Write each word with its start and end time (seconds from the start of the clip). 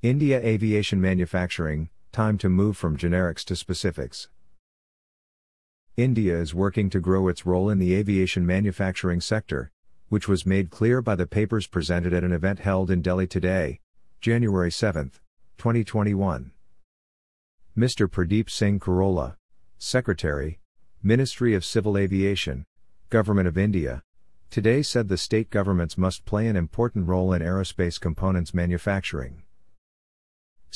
India 0.00 0.40
Aviation 0.40 1.00
Manufacturing 1.00 1.90
Time 2.12 2.38
to 2.38 2.48
move 2.48 2.76
from 2.76 2.96
generics 2.96 3.44
to 3.46 3.56
specifics. 3.56 4.28
India 5.96 6.38
is 6.38 6.54
working 6.54 6.88
to 6.90 7.00
grow 7.00 7.26
its 7.26 7.44
role 7.44 7.68
in 7.68 7.80
the 7.80 7.96
aviation 7.96 8.46
manufacturing 8.46 9.20
sector, 9.20 9.72
which 10.08 10.28
was 10.28 10.46
made 10.46 10.70
clear 10.70 11.02
by 11.02 11.16
the 11.16 11.26
papers 11.26 11.66
presented 11.66 12.14
at 12.14 12.22
an 12.22 12.30
event 12.30 12.60
held 12.60 12.92
in 12.92 13.02
Delhi 13.02 13.26
today, 13.26 13.80
January 14.20 14.70
7, 14.70 15.10
2021. 15.56 16.52
Mr. 17.76 18.06
Pradeep 18.06 18.48
Singh 18.48 18.78
Kharola, 18.78 19.34
Secretary, 19.78 20.60
Ministry 21.02 21.56
of 21.56 21.64
Civil 21.64 21.98
Aviation, 21.98 22.64
Government 23.10 23.48
of 23.48 23.58
India, 23.58 24.04
today 24.48 24.80
said 24.80 25.08
the 25.08 25.18
state 25.18 25.50
governments 25.50 25.98
must 25.98 26.24
play 26.24 26.46
an 26.46 26.54
important 26.54 27.08
role 27.08 27.32
in 27.32 27.42
aerospace 27.42 28.00
components 28.00 28.54
manufacturing. 28.54 29.42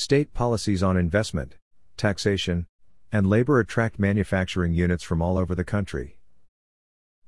State 0.03 0.35
policies 0.35 0.83
on 0.83 0.97
investment, 0.97 1.59
taxation, 1.97 2.67
and 3.13 3.25
labor 3.25 3.61
attract 3.61 4.01
manufacturing 4.01 4.73
units 4.73 5.05
from 5.05 5.23
all 5.23 5.39
over 5.39 5.55
the 5.55 5.63
country. 5.63 6.19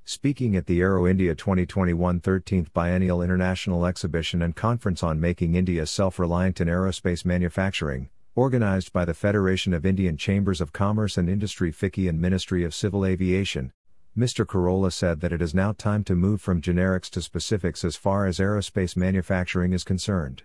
Speaking 0.05 0.57
at 0.57 0.67
the 0.67 0.81
Aero 0.81 1.07
India 1.07 1.37
2021 1.37 2.19
13th 2.19 2.73
Biennial 2.73 3.23
International 3.23 3.87
Exhibition 3.87 4.43
and 4.43 4.57
Conference 4.57 5.05
on 5.05 5.21
Making 5.21 5.55
India 5.55 5.87
Self 5.87 6.19
Reliant 6.19 6.61
in 6.61 6.67
Aerospace 6.67 7.25
Manufacturing, 7.25 8.09
organized 8.35 8.93
by 8.93 9.05
the 9.05 9.15
Federation 9.15 9.73
of 9.73 9.87
Indian 9.87 10.17
Chambers 10.17 10.61
of 10.61 10.73
Commerce 10.73 11.17
and 11.17 11.29
Industry 11.29 11.71
FICCI 11.71 12.09
and 12.09 12.21
Ministry 12.21 12.65
of 12.65 12.75
Civil 12.75 13.07
Aviation, 13.07 13.73
Mr. 14.19 14.45
Kharola 14.45 14.93
said 14.93 15.21
that 15.21 15.33
it 15.33 15.41
is 15.41 15.55
now 15.55 15.71
time 15.71 16.03
to 16.03 16.17
move 16.17 16.41
from 16.41 16.61
generics 16.61 17.09
to 17.11 17.23
specifics 17.23 17.85
as 17.85 17.95
far 17.95 18.27
as 18.27 18.41
aerospace 18.41 18.97
manufacturing 18.97 19.73
is 19.73 19.85
concerned. 19.85 20.43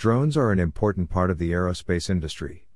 Drones 0.00 0.34
are 0.34 0.50
an 0.50 0.58
important 0.58 1.10
part 1.10 1.30
of 1.30 1.36
the 1.36 1.52
aerospace 1.52 2.08
industry. 2.08 2.66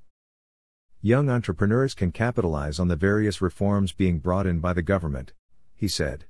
Young 1.01 1.31
entrepreneurs 1.31 1.95
can 1.95 2.13
capitalize 2.13 2.79
on 2.79 2.89
the 2.89 2.97
various 2.97 3.41
reforms 3.41 3.93
being 3.93 4.19
brought 4.19 4.47
in 4.47 4.61
by 4.61 4.75
the 4.75 4.83
government, 4.83 5.33
he 5.75 5.89
said. 5.89 6.27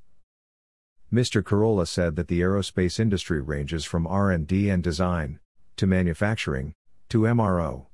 Mr. 1.12 1.42
Kharola 1.42 1.88
said 1.88 2.14
that 2.14 2.28
the 2.28 2.40
aerospace 2.40 3.00
industry 3.00 3.40
ranges 3.40 3.84
from 3.84 4.06
R&D 4.06 4.70
and 4.70 4.84
design 4.84 5.40
to 5.78 5.88
manufacturing 5.88 6.74
to 7.08 7.22
MRO. 7.22 7.86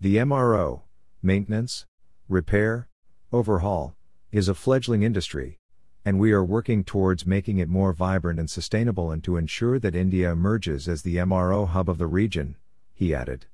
The 0.00 0.16
MRO, 0.16 0.82
maintenance, 1.22 1.86
repair, 2.28 2.88
overhaul, 3.32 3.94
is 4.32 4.48
a 4.48 4.54
fledgling 4.56 5.04
industry, 5.04 5.58
and 6.06 6.20
we 6.20 6.30
are 6.30 6.44
working 6.44 6.84
towards 6.84 7.26
making 7.26 7.58
it 7.58 7.68
more 7.68 7.92
vibrant 7.92 8.38
and 8.38 8.48
sustainable 8.48 9.10
and 9.10 9.24
to 9.24 9.36
ensure 9.36 9.76
that 9.80 9.96
India 9.96 10.30
emerges 10.30 10.86
as 10.86 11.02
the 11.02 11.16
MRO 11.16 11.66
hub 11.66 11.90
of 11.90 11.98
the 11.98 12.06
region, 12.06 12.54
he 12.94 13.12
added. 13.12 13.46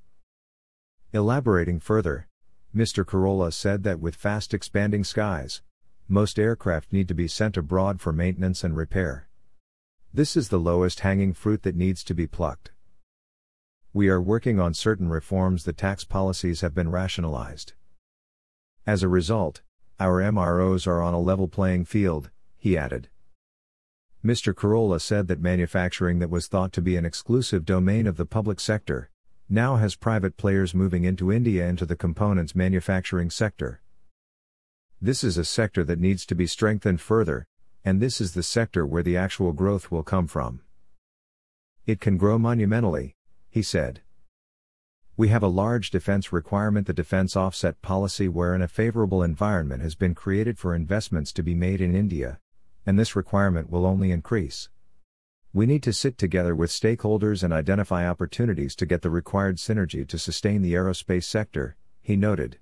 Elaborating 1.13 1.79
further, 1.79 2.27
Mr. 2.73 3.03
Kharola 3.03 3.51
said 3.51 3.81
that 3.81 3.99
with 3.99 4.13
fast 4.13 4.53
expanding 4.53 5.03
skies, 5.03 5.63
most 6.07 6.37
aircraft 6.37 6.93
need 6.93 7.07
to 7.07 7.15
be 7.15 7.27
sent 7.27 7.57
abroad 7.57 7.99
for 7.99 8.13
maintenance 8.13 8.63
and 8.63 8.77
repair. 8.77 9.27
This 10.13 10.37
is 10.37 10.49
the 10.49 10.59
lowest 10.59 10.99
hanging 10.99 11.33
fruit 11.33 11.63
that 11.63 11.75
needs 11.75 12.03
to 12.03 12.13
be 12.13 12.27
plucked. 12.27 12.71
We 13.93 14.09
are 14.09 14.21
working 14.21 14.59
on 14.59 14.75
certain 14.75 15.09
reforms 15.09 15.63
the 15.63 15.73
tax 15.73 16.03
policies 16.03 16.61
have 16.61 16.75
been 16.75 16.91
rationalized. 16.91 17.73
As 18.85 19.01
a 19.01 19.07
result, 19.07 19.63
our 19.99 20.21
MROs 20.21 20.85
are 20.85 21.01
on 21.01 21.15
a 21.15 21.19
level 21.19 21.47
playing 21.47 21.85
field, 21.85 22.29
he 22.63 22.77
added. 22.77 23.09
Mr. 24.23 24.53
Kharola 24.53 25.01
said 25.01 25.27
that 25.27 25.41
manufacturing 25.41 26.19
that 26.19 26.29
was 26.29 26.47
thought 26.47 26.71
to 26.71 26.81
be 26.81 26.95
an 26.95 27.03
exclusive 27.03 27.65
domain 27.65 28.07
of 28.07 28.15
the 28.15 28.25
public 28.25 28.57
sector, 28.57 29.09
now 29.49 29.75
has 29.75 29.97
private 29.97 30.37
players 30.37 30.73
moving 30.73 31.03
into 31.03 31.29
India 31.29 31.67
into 31.67 31.85
the 31.85 31.97
components 31.97 32.55
manufacturing 32.55 33.29
sector. 33.29 33.81
This 35.01 35.25
is 35.25 35.37
a 35.37 35.43
sector 35.43 35.83
that 35.83 35.99
needs 35.99 36.25
to 36.25 36.35
be 36.35 36.47
strengthened 36.47 37.01
further, 37.01 37.45
and 37.83 37.99
this 37.99 38.21
is 38.21 38.33
the 38.33 38.41
sector 38.41 38.85
where 38.85 39.03
the 39.03 39.17
actual 39.17 39.51
growth 39.51 39.91
will 39.91 40.03
come 40.03 40.27
from. 40.27 40.61
It 41.85 41.99
can 41.99 42.15
grow 42.15 42.39
monumentally, 42.39 43.17
he 43.49 43.61
said. 43.61 43.99
We 45.17 45.27
have 45.27 45.43
a 45.43 45.47
large 45.47 45.91
defense 45.91 46.31
requirement, 46.31 46.87
the 46.87 46.93
defense 46.93 47.35
offset 47.35 47.81
policy, 47.81 48.29
wherein 48.29 48.61
a 48.61 48.69
favorable 48.69 49.21
environment 49.21 49.81
has 49.81 49.95
been 49.95 50.15
created 50.15 50.57
for 50.57 50.73
investments 50.73 51.33
to 51.33 51.43
be 51.43 51.53
made 51.53 51.81
in 51.81 51.93
India, 51.93 52.39
and 52.85 52.97
this 52.97 53.15
requirement 53.15 53.69
will 53.69 53.85
only 53.85 54.11
increase. 54.11 54.69
We 55.53 55.65
need 55.65 55.83
to 55.83 55.93
sit 55.93 56.17
together 56.17 56.55
with 56.55 56.71
stakeholders 56.71 57.43
and 57.43 57.53
identify 57.53 58.07
opportunities 58.07 58.75
to 58.77 58.85
get 58.85 59.03
the 59.03 59.09
required 59.09 59.57
synergy 59.57 60.07
to 60.07 60.17
sustain 60.17 60.61
the 60.61 60.73
aerospace 60.73 61.25
sector, 61.25 61.75
he 62.01 62.15
noted. 62.15 62.57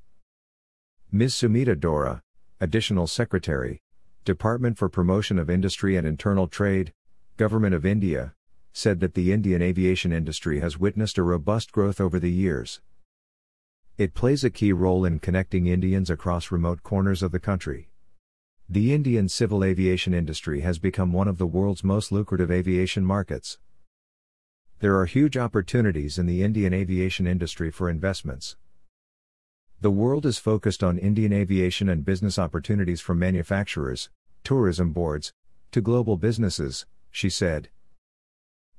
Ms. 1.12 1.36
Sumita 1.36 1.76
Dawra, 1.76 2.22
Additional 2.60 3.08
Secretary, 3.08 3.82
Department 4.26 4.78
for 4.78 4.90
Promotion 4.90 5.40
of 5.40 5.50
Industry 5.50 5.96
and 5.96 6.06
Internal 6.06 6.48
Trade, 6.48 6.94
Government 7.38 7.74
of 7.74 7.86
India, 7.86 8.34
said 8.74 9.00
that 9.00 9.14
the 9.14 9.32
Indian 9.32 9.62
aviation 9.62 10.12
industry 10.12 10.60
has 10.60 10.78
witnessed 10.78 11.18
a 11.18 11.24
robust 11.24 11.72
growth 11.72 12.00
over 12.00 12.20
the 12.20 12.32
years. 12.32 12.82
It 13.98 14.14
plays 14.14 14.44
a 14.44 14.50
key 14.50 14.74
role 14.74 15.06
in 15.06 15.20
connecting 15.20 15.68
Indians 15.68 16.10
across 16.10 16.52
remote 16.52 16.84
corners 16.84 17.22
of 17.22 17.32
the 17.32 17.40
country. 17.40 17.91
The 18.74 18.94
Indian 18.94 19.28
civil 19.28 19.66
aviation 19.66 20.14
industry 20.14 20.62
has 20.62 20.80
become 20.80 21.12
one 21.12 21.28
of 21.28 21.38
the 21.38 21.46
world's 21.46 21.84
most 21.84 22.10
lucrative 22.10 22.50
aviation 22.50 23.04
markets. 23.04 23.60
There 24.80 24.98
are 24.98 25.06
huge 25.06 25.36
opportunities 25.36 26.18
in 26.18 26.26
the 26.26 26.42
Indian 26.42 26.74
aviation 26.74 27.28
industry 27.28 27.70
for 27.70 27.90
investments. 27.90 28.56
The 29.82 29.92
world 29.92 30.26
is 30.26 30.38
focused 30.38 30.86
on 30.86 30.98
Indian 30.98 31.34
aviation 31.34 31.90
and 31.90 32.06
business 32.06 32.40
opportunities 32.40 33.02
from 33.02 33.20
manufacturers, 33.20 34.10
tourism 34.42 34.94
boards, 34.94 35.34
to 35.74 35.82
global 35.82 36.16
businesses, 36.16 36.86
she 37.10 37.30
said. 37.30 37.68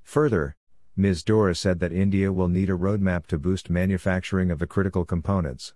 Further, 0.05 0.57
Ms. 0.97 1.23
Dawra 1.23 1.55
said 1.55 1.81
that 1.81 1.93
India 1.93 2.33
will 2.33 2.49
need 2.49 2.71
a 2.71 2.79
roadmap 2.79 3.27
to 3.27 3.37
boost 3.37 3.69
manufacturing 3.69 4.51
of 4.51 4.59
the 4.59 4.67
critical 4.67 5.05
components. 5.05 5.75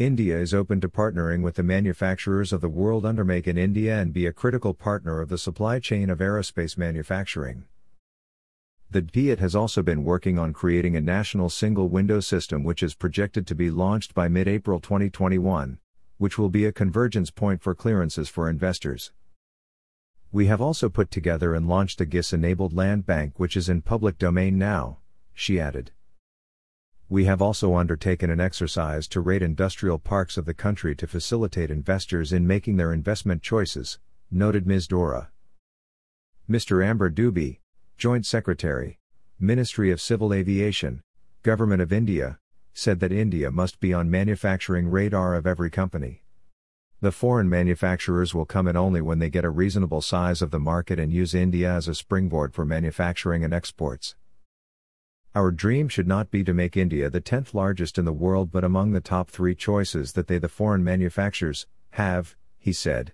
India 0.00 0.38
is 0.38 0.54
open 0.54 0.80
to 0.80 0.88
partnering 0.88 1.42
with 1.42 1.56
the 1.56 1.62
manufacturers 1.62 2.54
of 2.54 2.62
the 2.62 2.70
world 2.70 3.04
under 3.04 3.22
Make 3.22 3.46
in 3.46 3.58
India 3.58 4.00
and 4.00 4.14
be 4.14 4.24
a 4.24 4.32
critical 4.32 4.72
partner 4.72 5.20
of 5.20 5.28
the 5.28 5.36
supply 5.36 5.78
chain 5.78 6.08
of 6.08 6.20
aerospace 6.20 6.78
manufacturing. 6.78 7.64
The 8.90 9.02
DPIIT 9.02 9.40
has 9.40 9.54
also 9.54 9.82
been 9.82 10.02
working 10.02 10.38
on 10.38 10.54
creating 10.54 10.96
a 10.96 11.02
national 11.02 11.50
single 11.50 11.90
window 11.90 12.20
system 12.20 12.64
which 12.64 12.82
is 12.82 12.94
projected 12.94 13.46
to 13.46 13.54
be 13.54 13.70
launched 13.70 14.14
by 14.14 14.26
mid 14.26 14.48
April 14.48 14.80
2021, 14.80 15.78
which 16.16 16.38
will 16.38 16.48
be 16.48 16.64
a 16.64 16.72
convergence 16.72 17.30
point 17.30 17.60
for 17.60 17.74
clearances 17.74 18.30
for 18.30 18.48
investors. 18.48 19.12
We 20.32 20.46
have 20.46 20.62
also 20.62 20.88
put 20.88 21.10
together 21.10 21.54
and 21.54 21.68
launched 21.68 22.00
a 22.00 22.06
GIS 22.06 22.32
enabled 22.32 22.72
land 22.72 23.04
bank 23.04 23.34
which 23.36 23.54
is 23.54 23.68
in 23.68 23.82
public 23.82 24.16
domain 24.16 24.56
now, 24.56 24.96
she 25.34 25.60
added 25.60 25.92
we 27.10 27.24
have 27.24 27.42
also 27.42 27.74
undertaken 27.74 28.30
an 28.30 28.38
exercise 28.38 29.08
to 29.08 29.20
rate 29.20 29.42
industrial 29.42 29.98
parks 29.98 30.36
of 30.36 30.44
the 30.44 30.54
country 30.54 30.94
to 30.94 31.08
facilitate 31.08 31.68
investors 31.68 32.32
in 32.32 32.46
making 32.46 32.76
their 32.76 32.92
investment 32.92 33.42
choices, 33.42 33.98
noted 34.30 34.64
Ms. 34.64 34.86
Dawra. 34.86 35.26
Mr. 36.48 36.86
Amber 36.86 37.10
Dubey, 37.10 37.58
Joint 37.98 38.24
Secretary, 38.24 39.00
Ministry 39.40 39.90
of 39.90 40.00
Civil 40.00 40.32
Aviation, 40.32 41.02
Government 41.42 41.82
of 41.82 41.92
India, 41.92 42.38
said 42.74 43.00
that 43.00 43.10
India 43.10 43.50
must 43.50 43.80
be 43.80 43.92
on 43.92 44.08
manufacturing 44.08 44.88
radar 44.88 45.34
of 45.34 45.48
every 45.48 45.68
company. 45.68 46.22
The 47.00 47.10
foreign 47.10 47.48
manufacturers 47.48 48.36
will 48.36 48.46
come 48.46 48.68
in 48.68 48.76
only 48.76 49.00
when 49.00 49.18
they 49.18 49.30
get 49.30 49.44
a 49.44 49.50
reasonable 49.50 50.00
size 50.00 50.42
of 50.42 50.52
the 50.52 50.60
market 50.60 51.00
and 51.00 51.12
use 51.12 51.34
India 51.34 51.72
as 51.72 51.88
a 51.88 51.94
springboard 51.96 52.54
for 52.54 52.64
manufacturing 52.64 53.42
and 53.42 53.52
exports. 53.52 54.14
Our 55.32 55.52
dream 55.52 55.88
should 55.88 56.08
not 56.08 56.32
be 56.32 56.42
to 56.42 56.52
make 56.52 56.76
India 56.76 57.08
the 57.08 57.20
10th 57.20 57.54
largest 57.54 57.98
in 57.98 58.04
the 58.04 58.12
world 58.12 58.50
but 58.50 58.64
among 58.64 58.90
the 58.90 59.00
top 59.00 59.30
three 59.30 59.54
choices 59.54 60.14
that 60.14 60.26
they, 60.26 60.38
the 60.38 60.48
foreign 60.48 60.82
manufacturers, 60.82 61.68
have, 61.90 62.34
he 62.58 62.72
said. 62.72 63.12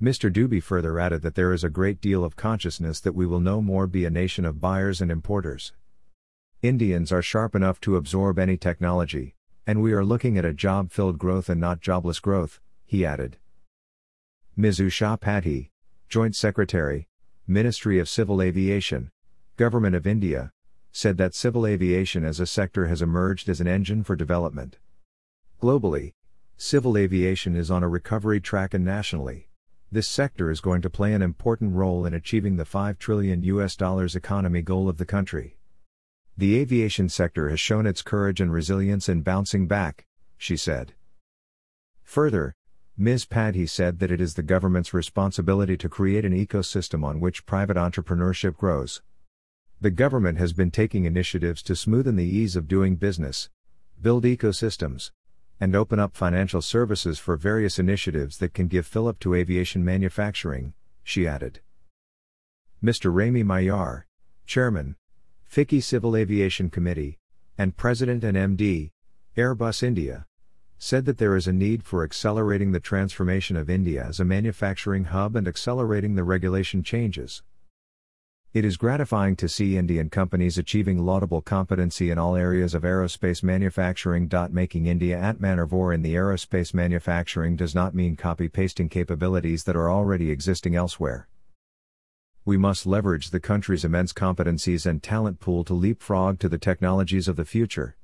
Mr. 0.00 0.30
Dubey 0.30 0.62
further 0.62 0.98
added 0.98 1.22
that 1.22 1.36
there 1.36 1.54
is 1.54 1.64
a 1.64 1.70
great 1.70 2.02
deal 2.02 2.22
of 2.22 2.36
consciousness 2.36 3.00
that 3.00 3.14
we 3.14 3.26
will 3.26 3.40
no 3.40 3.62
more 3.62 3.86
be 3.86 4.04
a 4.04 4.10
nation 4.10 4.44
of 4.44 4.60
buyers 4.60 5.00
and 5.00 5.10
importers. 5.10 5.72
Indians 6.60 7.10
are 7.10 7.22
sharp 7.22 7.54
enough 7.54 7.80
to 7.80 7.96
absorb 7.96 8.38
any 8.38 8.58
technology, 8.58 9.34
and 9.66 9.80
we 9.80 9.92
are 9.92 10.04
looking 10.04 10.36
at 10.36 10.44
a 10.44 10.52
job 10.52 10.90
filled 10.90 11.18
growth 11.18 11.48
and 11.48 11.60
not 11.60 11.80
jobless 11.80 12.20
growth, 12.20 12.60
he 12.84 13.06
added. 13.06 13.38
Ms. 14.54 14.80
Usha 14.80 15.18
Padhi, 15.18 15.70
Joint 16.10 16.36
Secretary, 16.36 17.08
Ministry 17.46 17.98
of 17.98 18.08
Civil 18.08 18.42
Aviation, 18.42 19.10
Government 19.56 19.96
of 19.96 20.06
India, 20.06 20.52
said 20.92 21.16
that 21.18 21.34
civil 21.34 21.66
aviation 21.66 22.24
as 22.24 22.40
a 22.40 22.46
sector 22.46 22.86
has 22.86 23.02
emerged 23.02 23.48
as 23.48 23.60
an 23.60 23.66
engine 23.66 24.02
for 24.02 24.16
development. 24.16 24.78
Globally, 25.60 26.14
civil 26.56 26.96
aviation 26.96 27.54
is 27.54 27.70
on 27.70 27.82
a 27.82 27.88
recovery 27.88 28.40
track 28.40 28.74
and 28.74 28.84
nationally, 28.84 29.50
this 29.92 30.08
sector 30.08 30.52
is 30.52 30.60
going 30.60 30.82
to 30.82 30.90
play 30.90 31.12
an 31.14 31.22
important 31.22 31.74
role 31.74 32.06
in 32.06 32.14
achieving 32.14 32.56
the 32.56 32.64
5 32.64 32.96
trillion 32.98 33.42
US 33.42 33.74
dollars 33.74 34.14
economy 34.14 34.62
goal 34.62 34.88
of 34.88 34.98
the 34.98 35.04
country. 35.04 35.56
The 36.36 36.58
aviation 36.60 37.08
sector 37.08 37.48
has 37.48 37.58
shown 37.58 37.86
its 37.86 38.00
courage 38.00 38.40
and 38.40 38.52
resilience 38.52 39.08
in 39.08 39.22
bouncing 39.22 39.66
back, 39.66 40.06
she 40.38 40.56
said. 40.56 40.94
Further, 42.04 42.54
Ms. 42.96 43.24
Padhi 43.26 43.68
said 43.68 43.98
that 43.98 44.12
it 44.12 44.20
is 44.20 44.34
the 44.34 44.44
government's 44.44 44.94
responsibility 44.94 45.76
to 45.78 45.88
create 45.88 46.24
an 46.24 46.34
ecosystem 46.34 47.04
on 47.04 47.18
which 47.18 47.44
private 47.44 47.76
entrepreneurship 47.76 48.56
grows. 48.56 49.02
The 49.82 49.90
government 49.90 50.36
has 50.36 50.52
been 50.52 50.70
taking 50.70 51.06
initiatives 51.06 51.62
to 51.62 51.72
smoothen 51.72 52.16
the 52.16 52.24
ease 52.24 52.54
of 52.54 52.68
doing 52.68 52.96
business, 52.96 53.48
build 53.98 54.24
ecosystems, 54.24 55.10
and 55.58 55.74
open 55.74 55.98
up 55.98 56.14
financial 56.14 56.60
services 56.60 57.18
for 57.18 57.34
various 57.34 57.78
initiatives 57.78 58.36
that 58.38 58.52
can 58.52 58.68
give 58.68 58.86
fillip 58.86 59.18
to 59.20 59.34
aviation 59.34 59.82
manufacturing, 59.82 60.74
she 61.02 61.26
added. 61.26 61.60
Mr. 62.84 63.10
Remi 63.10 63.42
Maillard, 63.42 64.04
Chairman, 64.44 64.96
FICCI 65.50 65.82
Civil 65.82 66.14
Aviation 66.14 66.68
Committee, 66.68 67.16
and 67.56 67.74
President 67.74 68.22
and 68.22 68.36
MD, 68.36 68.90
Airbus 69.34 69.82
India, 69.82 70.26
said 70.76 71.06
that 71.06 71.16
there 71.16 71.36
is 71.36 71.46
a 71.46 71.54
need 71.54 71.84
for 71.84 72.04
accelerating 72.04 72.72
the 72.72 72.80
transformation 72.80 73.56
of 73.56 73.70
India 73.70 74.04
as 74.04 74.20
a 74.20 74.26
manufacturing 74.26 75.04
hub 75.04 75.36
and 75.36 75.48
accelerating 75.48 76.16
the 76.16 76.24
regulation 76.24 76.82
changes. 76.82 77.42
It 78.52 78.64
is 78.64 78.76
gratifying 78.76 79.36
to 79.36 79.48
see 79.48 79.76
Indian 79.76 80.10
companies 80.10 80.58
achieving 80.58 80.98
laudable 80.98 81.40
competency 81.40 82.10
in 82.10 82.18
all 82.18 82.34
areas 82.34 82.74
of 82.74 82.82
aerospace 82.82 83.44
manufacturing. 83.44 84.28
Making 84.50 84.86
India 84.86 85.16
Atmanirbhar 85.16 85.94
in 85.94 86.02
the 86.02 86.16
aerospace 86.16 86.74
manufacturing 86.74 87.54
does 87.54 87.76
not 87.76 87.94
mean 87.94 88.16
copy 88.16 88.48
pasting 88.48 88.88
capabilities 88.88 89.62
that 89.64 89.76
are 89.76 89.88
already 89.88 90.32
existing 90.32 90.74
elsewhere. 90.74 91.28
We 92.44 92.56
must 92.56 92.86
leverage 92.86 93.30
the 93.30 93.38
country's 93.38 93.84
immense 93.84 94.12
competencies 94.12 94.84
and 94.84 95.00
talent 95.00 95.38
pool 95.38 95.62
to 95.62 95.72
leapfrog 95.72 96.40
to 96.40 96.48
the 96.48 96.58
technologies 96.58 97.28
of 97.28 97.36
the 97.36 97.44
future. 97.44 97.96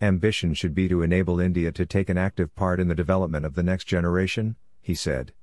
Ambition 0.00 0.54
should 0.54 0.74
be 0.74 0.88
to 0.88 1.02
enable 1.02 1.40
India 1.40 1.72
to 1.72 1.84
take 1.84 2.08
an 2.08 2.16
active 2.16 2.54
part 2.54 2.80
in 2.80 2.88
the 2.88 2.94
development 2.94 3.44
of 3.44 3.54
the 3.54 3.62
next 3.62 3.84
generation, 3.84 4.56
he 4.80 4.94
said. 4.94 5.34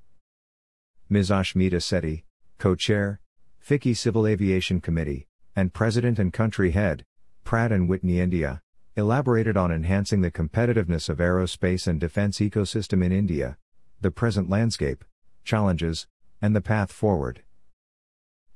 Ms. 1.09 1.29
Ashmita 1.29 1.77
Sethi, 1.77 2.23
co 2.57 2.73
chair, 2.73 3.19
FICCI 3.65 3.95
Civil 3.95 4.27
Aviation 4.27 4.81
Committee, 4.81 5.25
and 5.55 5.73
President 5.73 6.19
and 6.19 6.33
Country 6.33 6.71
Head, 6.71 7.05
Pratt 7.45 7.71
and 7.71 7.87
Whitney 7.87 8.19
India, 8.19 8.61
elaborated 8.97 9.55
on 9.55 9.71
enhancing 9.71 10.19
the 10.19 10.29
competitiveness 10.29 11.07
of 11.07 11.19
aerospace 11.19 11.87
and 11.87 11.97
defense 11.97 12.39
ecosystem 12.39 13.01
in 13.05 13.13
India, 13.13 13.57
the 14.01 14.11
present 14.11 14.49
landscape, 14.49 15.05
challenges, 15.45 16.07
and 16.41 16.53
the 16.53 16.59
path 16.59 16.91
forward. 16.91 17.41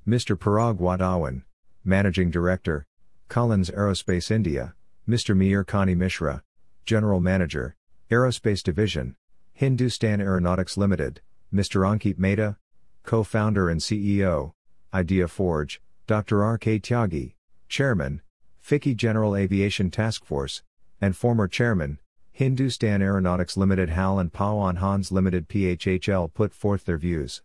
Mr. 0.06 0.38
Parag 0.38 0.78
Wadhawan, 0.80 1.44
Managing 1.86 2.30
Director, 2.30 2.86
Collins 3.30 3.72
Aerospace 3.72 4.30
India, 4.30 4.76
Mr. 5.08 5.34
Mihir 5.34 5.64
Kanti 5.64 5.96
Mishra, 5.96 6.44
General 6.84 7.22
Manager, 7.22 7.78
Aerospace 8.12 8.62
Division, 8.62 9.16
Hindustan 9.54 10.20
Aeronautics 10.20 10.76
Limited, 10.76 11.22
Mr. 11.54 11.88
Ankit 11.88 12.20
Mehta, 12.20 12.58
co-founder 13.04 13.70
and 13.70 13.80
CEO, 13.80 14.52
ideaForge, 14.94 15.80
Dr. 16.08 16.44
R. 16.44 16.58
K. 16.58 16.80
Tyagi, 16.80 17.34
Chairman, 17.68 18.22
FICCI 18.64 18.96
General 18.96 19.36
Aviation 19.36 19.92
Task 19.92 20.26
Force, 20.26 20.64
and 21.00 21.16
former 21.16 21.48
Chairman, 21.48 22.00
Hindustan 22.32 23.02
Aeronautics 23.02 23.58
Limited 23.58 23.90
HAL 23.90 24.20
and 24.20 24.32
Pawan 24.32 24.78
Hans 24.78 25.12
Limited 25.12 25.50
PHHL 25.50 26.34
put 26.34 26.54
forth 26.54 26.86
their 26.86 26.98
views. 26.98 27.42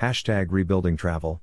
Hashtag 0.00 0.48
Rebuilding 0.50 0.96
Travel 0.96 1.40